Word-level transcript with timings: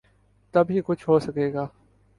تب 0.53 0.65
ہی 0.69 0.79
کچھ 0.85 1.07
ہو 1.09 1.19
سکے 1.19 1.53
گا۔ 1.53 1.65